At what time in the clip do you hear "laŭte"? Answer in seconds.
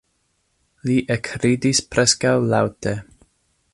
2.55-2.95